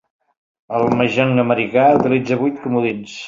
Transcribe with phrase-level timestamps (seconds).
[0.77, 3.15] El mahjong americà utilitza vuit comodins.